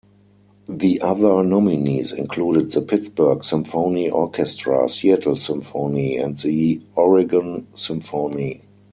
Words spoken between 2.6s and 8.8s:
the Pittsburgh Symphony Orchestra, Seattle Symphony and The Oregon Symphony.